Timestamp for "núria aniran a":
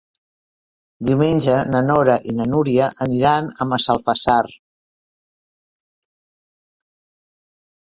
2.53-3.69